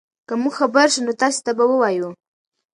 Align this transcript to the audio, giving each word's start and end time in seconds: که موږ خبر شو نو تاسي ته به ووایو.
که 0.27 0.33
موږ 0.41 0.53
خبر 0.59 0.87
شو 0.93 1.01
نو 1.05 1.13
تاسي 1.21 1.39
ته 1.45 1.51
به 1.57 1.65
ووایو. 1.67 2.09